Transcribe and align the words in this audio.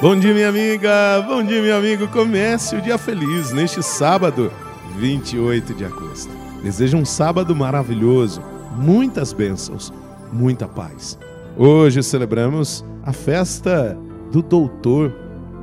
Bom 0.00 0.18
dia, 0.18 0.32
minha 0.32 0.48
amiga. 0.48 1.20
Bom 1.28 1.42
dia, 1.42 1.60
meu 1.60 1.76
amigo. 1.76 2.08
Comece 2.08 2.74
o 2.74 2.80
dia 2.80 2.96
feliz 2.96 3.52
neste 3.52 3.82
sábado, 3.82 4.50
28 4.96 5.74
de 5.74 5.84
agosto. 5.84 6.32
Desejo 6.62 6.96
um 6.96 7.04
sábado 7.04 7.54
maravilhoso, 7.54 8.42
muitas 8.78 9.34
bênçãos, 9.34 9.92
muita 10.32 10.66
paz. 10.66 11.18
Hoje 11.54 12.02
celebramos 12.02 12.82
a 13.02 13.12
festa 13.12 13.94
do 14.32 14.40
doutor, 14.40 15.14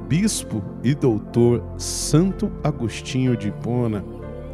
bispo 0.07 0.63
e 0.83 0.93
doutor 0.93 1.63
Santo 1.75 2.51
Agostinho 2.63 3.35
de 3.35 3.47
Hipona. 3.47 4.05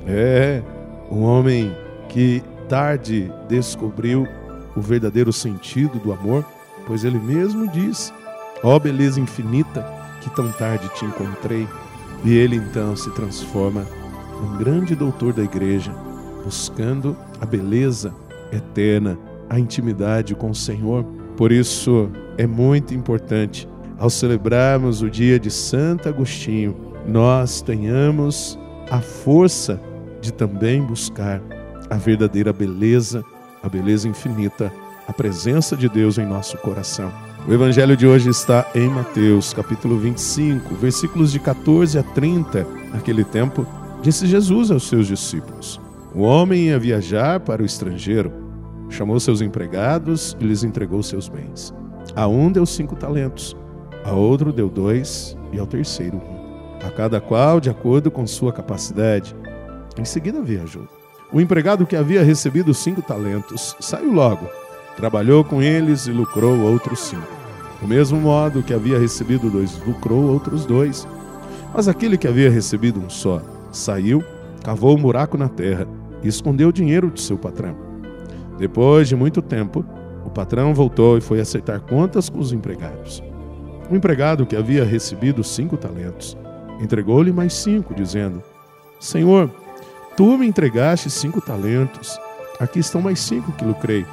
É, 0.07 0.63
um 1.11 1.23
homem 1.23 1.75
que 2.07 2.41
tarde 2.69 3.29
descobriu 3.49 4.25
o 4.77 4.79
verdadeiro 4.79 5.33
sentido 5.33 5.99
do 5.99 6.13
amor, 6.13 6.45
pois 6.87 7.03
ele 7.03 7.19
mesmo 7.19 7.67
diz 7.67 8.13
Ó 8.63 8.75
oh, 8.75 8.79
beleza 8.79 9.19
infinita, 9.19 9.85
que 10.21 10.29
tão 10.29 10.51
tarde 10.53 10.89
te 10.95 11.05
encontrei. 11.05 11.67
E 12.23 12.33
ele 12.33 12.55
então 12.55 12.95
se 12.95 13.11
transforma 13.11 13.85
num 14.41 14.57
grande 14.57 14.95
doutor 14.95 15.33
da 15.33 15.43
igreja, 15.43 15.93
buscando 16.43 17.15
a 17.41 17.45
beleza 17.45 18.13
eterna, 18.51 19.17
a 19.49 19.59
intimidade 19.59 20.33
com 20.33 20.49
o 20.49 20.55
Senhor. 20.55 21.03
Por 21.35 21.51
isso 21.51 22.09
é 22.37 22.47
muito 22.47 22.93
importante, 22.93 23.67
ao 23.97 24.09
celebrarmos 24.09 25.01
o 25.01 25.09
dia 25.09 25.39
de 25.39 25.51
Santo 25.51 26.09
Agostinho, 26.09 26.75
nós 27.07 27.61
tenhamos 27.61 28.57
a 28.89 28.99
força 29.01 29.79
de 30.21 30.31
também 30.31 30.81
buscar 30.81 31.41
a 31.89 31.95
verdadeira 31.95 32.53
beleza, 32.53 33.23
a 33.61 33.69
beleza 33.69 34.07
infinita, 34.07 34.71
a 35.07 35.13
presença 35.13 35.75
de 35.75 35.89
Deus 35.89 36.17
em 36.17 36.25
nosso 36.25 36.57
coração. 36.57 37.11
O 37.47 37.53
evangelho 37.53 37.97
de 37.97 38.07
hoje 38.07 38.29
está 38.29 38.65
em 38.73 38.87
Mateus, 38.87 39.53
capítulo 39.53 39.97
25, 39.97 40.75
versículos 40.75 41.31
de 41.31 41.39
14 41.39 41.99
a 41.99 42.03
30. 42.03 42.65
Naquele 42.93 43.23
tempo, 43.23 43.65
disse 44.01 44.25
Jesus 44.25 44.71
aos 44.71 44.87
seus 44.87 45.07
discípulos: 45.07 45.79
O 46.15 46.21
homem 46.21 46.67
ia 46.67 46.79
viajar 46.79 47.41
para 47.41 47.61
o 47.61 47.65
estrangeiro, 47.65 48.31
chamou 48.89 49.19
seus 49.19 49.41
empregados 49.41 50.37
e 50.39 50.45
lhes 50.45 50.63
entregou 50.63 51.03
seus 51.03 51.27
bens. 51.27 51.73
A 52.15 52.27
um 52.27 52.51
deu 52.51 52.65
cinco 52.65 52.95
talentos, 52.95 53.55
a 54.05 54.13
outro 54.13 54.53
deu 54.53 54.69
dois 54.69 55.37
e 55.51 55.59
ao 55.59 55.67
terceiro 55.67 56.17
um, 56.17 56.85
a 56.85 56.91
cada 56.91 57.19
qual 57.19 57.59
de 57.59 57.69
acordo 57.69 58.09
com 58.09 58.25
sua 58.25 58.53
capacidade. 58.53 59.35
Em 59.97 60.05
seguida 60.05 60.41
viajou. 60.41 60.87
O 61.31 61.41
empregado 61.41 61.85
que 61.85 61.95
havia 61.95 62.23
recebido 62.23 62.73
cinco 62.73 63.01
talentos 63.01 63.75
saiu 63.79 64.11
logo 64.11 64.47
Trabalhou 64.95 65.43
com 65.43 65.61
eles 65.61 66.07
e 66.07 66.11
lucrou 66.11 66.59
outros 66.59 66.99
cinco. 66.99 67.27
Do 67.81 67.87
mesmo 67.87 68.19
modo 68.19 68.63
que 68.63 68.73
havia 68.73 68.97
recebido 68.97 69.49
dois, 69.49 69.79
lucrou 69.85 70.23
outros 70.31 70.65
dois. 70.65 71.07
Mas 71.73 71.87
aquele 71.87 72.17
que 72.17 72.27
havia 72.27 72.49
recebido 72.49 72.99
um 72.99 73.09
só 73.09 73.41
saiu, 73.71 74.23
cavou 74.63 74.97
um 74.97 75.01
buraco 75.01 75.37
na 75.37 75.49
terra 75.49 75.87
e 76.21 76.27
escondeu 76.27 76.69
o 76.69 76.73
dinheiro 76.73 77.09
de 77.09 77.21
seu 77.21 77.37
patrão. 77.37 77.75
Depois 78.57 79.09
de 79.09 79.15
muito 79.15 79.41
tempo, 79.41 79.83
o 80.23 80.29
patrão 80.29 80.73
voltou 80.73 81.17
e 81.17 81.21
foi 81.21 81.39
aceitar 81.41 81.79
contas 81.81 82.29
com 82.29 82.39
os 82.39 82.53
empregados. 82.53 83.21
O 83.89 83.95
empregado 83.95 84.45
que 84.45 84.55
havia 84.55 84.85
recebido 84.85 85.43
cinco 85.43 85.75
talentos 85.75 86.37
entregou-lhe 86.79 87.31
mais 87.31 87.53
cinco, 87.53 87.93
dizendo: 87.93 88.41
Senhor, 88.99 89.49
tu 90.15 90.37
me 90.37 90.47
entregaste 90.47 91.09
cinco 91.09 91.41
talentos, 91.41 92.17
aqui 92.59 92.79
estão 92.79 93.01
mais 93.01 93.19
cinco 93.19 93.51
que 93.51 93.65
lucrei. 93.65 94.05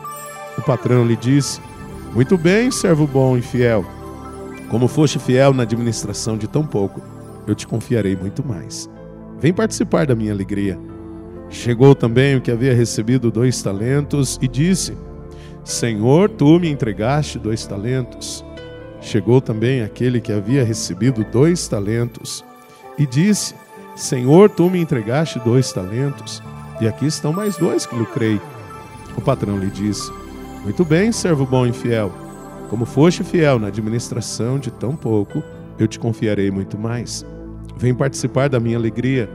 O 0.60 0.62
patrão 0.62 1.06
lhe 1.06 1.16
disse: 1.16 1.58
Muito 2.12 2.36
bem, 2.36 2.70
servo 2.70 3.06
bom 3.06 3.34
e 3.34 3.40
fiel. 3.40 3.82
Como 4.68 4.88
foste 4.88 5.18
fiel 5.18 5.54
na 5.54 5.62
administração 5.62 6.36
de 6.36 6.46
tão 6.46 6.66
pouco, 6.66 7.00
eu 7.46 7.54
te 7.54 7.66
confiarei 7.66 8.14
muito 8.14 8.46
mais. 8.46 8.86
Vem 9.40 9.54
participar 9.54 10.04
da 10.04 10.14
minha 10.14 10.34
alegria. 10.34 10.78
Chegou 11.48 11.94
também 11.94 12.36
o 12.36 12.42
que 12.42 12.50
havia 12.50 12.74
recebido 12.74 13.30
dois 13.30 13.62
talentos 13.62 14.38
e 14.42 14.46
disse: 14.46 14.94
Senhor, 15.64 16.28
tu 16.28 16.60
me 16.60 16.68
entregaste 16.68 17.38
dois 17.38 17.64
talentos. 17.64 18.44
Chegou 19.00 19.40
também 19.40 19.80
aquele 19.80 20.20
que 20.20 20.30
havia 20.30 20.62
recebido 20.62 21.24
dois 21.24 21.66
talentos 21.68 22.44
e 22.98 23.06
disse: 23.06 23.54
Senhor, 23.96 24.50
tu 24.50 24.68
me 24.68 24.78
entregaste 24.78 25.38
dois 25.38 25.72
talentos, 25.72 26.42
e 26.82 26.86
aqui 26.86 27.06
estão 27.06 27.32
mais 27.32 27.56
dois 27.56 27.86
que 27.86 27.96
lucrei. 27.96 28.38
O 29.16 29.22
patrão 29.22 29.58
lhe 29.58 29.70
disse: 29.70 30.19
muito 30.62 30.84
bem, 30.84 31.10
servo 31.10 31.46
bom 31.46 31.66
e 31.66 31.72
fiel. 31.72 32.12
Como 32.68 32.84
foste 32.84 33.24
fiel 33.24 33.58
na 33.58 33.68
administração 33.68 34.58
de 34.58 34.70
tão 34.70 34.94
pouco, 34.94 35.42
eu 35.78 35.88
te 35.88 35.98
confiarei 35.98 36.50
muito 36.50 36.78
mais. 36.78 37.24
Vem 37.76 37.94
participar 37.94 38.48
da 38.48 38.60
minha 38.60 38.76
alegria. 38.76 39.28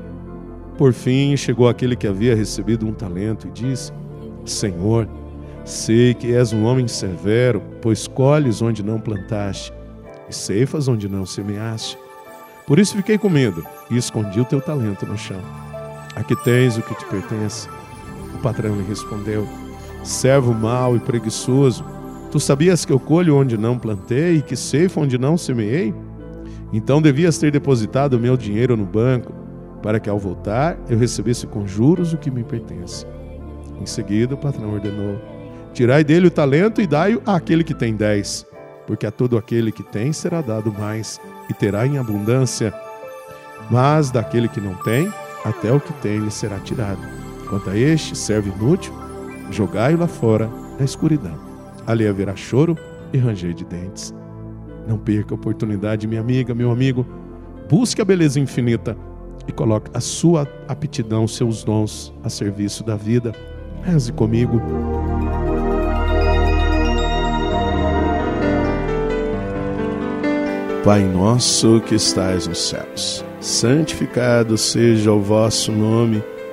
Por 0.78 0.94
fim, 0.94 1.36
chegou 1.36 1.68
aquele 1.68 1.96
que 1.96 2.08
havia 2.08 2.36
recebido 2.36 2.86
um 2.86 2.94
talento 2.94 3.48
e 3.48 3.52
disse: 3.52 3.92
Senhor, 4.46 5.10
sei 5.66 6.14
que 6.14 6.34
és 6.34 6.54
um 6.54 6.64
homem 6.64 6.88
severo, 6.88 7.62
pois 7.82 8.08
colhes 8.08 8.62
onde 8.62 8.84
não 8.84 9.00
plantaste 9.00 9.74
e 10.30 10.34
ceifas 10.34 10.88
onde 10.88 11.10
não 11.10 11.26
semeaste. 11.26 11.98
Por 12.68 12.80
isso 12.80 12.96
fiquei 12.96 13.18
com 13.18 13.30
medo 13.30 13.66
e 13.90 13.98
escondi 13.98 14.40
o 14.40 14.46
teu 14.46 14.62
talento 14.62 15.06
no 15.06 15.18
chão. 15.18 15.42
Aqui 16.16 16.36
tens 16.44 16.78
o 16.78 16.82
que 16.82 16.96
te 16.96 17.06
pertence. 17.06 17.68
O 18.34 18.38
patrão 18.40 18.76
lhe 18.76 18.84
respondeu: 18.84 19.48
servo 20.06 20.54
mau 20.54 20.96
e 20.96 21.00
preguiçoso, 21.00 21.84
tu 22.32 22.40
sabias 22.40 22.86
que 22.86 22.94
eu 22.94 23.00
colho 23.00 23.36
onde 23.36 23.58
não 23.58 23.80
plantei 23.80 24.38
e 24.38 24.42
que 24.42 24.56
ceifo 24.56 25.02
onde 25.02 25.18
não 25.18 25.38
semeei? 25.38 25.94
Então 26.72 27.02
devias 27.02 27.38
ter 27.38 27.52
depositado 27.52 28.14
o 28.14 28.20
meu 28.20 28.38
dinheiro 28.38 28.78
no 28.78 28.86
banco, 28.86 29.34
para 29.82 30.00
que 30.00 30.10
ao 30.10 30.20
voltar 30.20 30.78
eu 30.90 30.98
recebesse 30.98 31.48
com 31.48 31.66
juros 31.68 32.14
o 32.14 32.18
que 32.18 32.32
me 32.32 32.44
pertence. 32.44 33.06
Em 33.82 33.86
seguida 33.86 34.36
o 34.36 34.38
patrão 34.38 34.74
ordenou: 34.74 35.20
Tirai 35.74 36.04
dele 36.04 36.28
o 36.28 36.32
talento 36.32 36.82
e 36.82 36.88
dai-o 36.88 37.22
àquele 37.26 37.64
que 37.64 37.74
tem 37.74 37.96
dez, 37.96 38.46
porque 38.86 39.06
a 39.06 39.12
todo 39.12 39.38
aquele 39.38 39.72
que 39.72 39.84
tem 39.84 40.14
será 40.14 40.42
dado 40.42 40.72
mais, 40.72 41.20
e 41.50 41.54
terá 41.54 41.86
em 41.86 41.98
abundância. 41.98 42.74
Mas 43.70 44.12
daquele 44.12 44.48
que 44.48 44.62
não 44.62 44.76
tem, 44.76 45.12
até 45.44 45.72
o 45.72 45.80
que 45.80 45.94
tem 45.94 46.20
lhe 46.20 46.32
será 46.32 46.60
tirado. 46.60 47.02
Quanto 47.50 47.70
a 47.70 47.78
este, 47.78 48.16
serve 48.18 48.50
inútil, 48.50 48.94
jogai-o 49.52 50.00
lá 50.00 50.08
fora, 50.08 50.50
na 50.78 50.86
escuridão. 50.86 51.38
Ali 51.86 52.08
haverá 52.08 52.36
choro 52.36 52.78
e 53.14 53.18
ranger 53.18 53.54
de 53.54 53.66
dentes. 53.66 54.14
Não 54.88 54.98
perca 54.98 55.34
a 55.34 55.36
oportunidade, 55.36 56.08
minha 56.08 56.22
amiga, 56.22 56.54
meu 56.54 56.72
amigo. 56.72 57.06
Busque 57.70 58.02
a 58.02 58.06
beleza 58.06 58.40
infinita 58.40 58.98
e 59.48 59.52
coloque 59.52 59.90
a 59.94 60.00
sua 60.00 60.48
aptidão, 60.68 61.28
seus 61.28 61.64
dons 61.64 62.14
a 62.24 62.30
serviço 62.30 62.84
da 62.84 62.96
vida. 62.96 63.32
Reze 63.84 64.12
comigo. 64.12 64.62
Pai 70.84 71.04
nosso 71.04 71.82
que 71.82 71.96
estais 71.96 72.46
nos 72.46 72.70
céus, 72.70 73.26
santificado 73.42 74.56
seja 74.56 75.12
o 75.12 75.20
vosso 75.20 75.72
nome. 75.72 76.24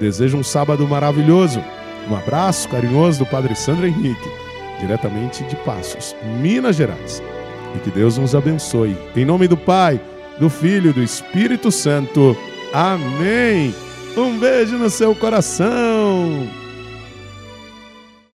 Desejo 0.00 0.36
um 0.36 0.42
sábado 0.42 0.86
maravilhoso. 0.86 1.62
Um 2.08 2.16
abraço 2.16 2.68
carinhoso 2.68 3.20
do 3.20 3.26
Padre 3.26 3.54
Sandro 3.54 3.86
Henrique, 3.86 4.28
diretamente 4.80 5.42
de 5.44 5.56
Passos, 5.56 6.14
Minas 6.40 6.76
Gerais. 6.76 7.22
E 7.74 7.78
que 7.78 7.90
Deus 7.90 8.18
nos 8.18 8.34
abençoe. 8.34 8.96
Em 9.16 9.24
nome 9.24 9.48
do 9.48 9.56
Pai, 9.56 10.00
do 10.38 10.50
Filho 10.50 10.90
e 10.90 10.92
do 10.92 11.02
Espírito 11.02 11.70
Santo. 11.72 12.36
Amém. 12.72 13.74
Um 14.16 14.38
beijo 14.38 14.76
no 14.76 14.90
seu 14.90 15.14
coração. 15.14 16.63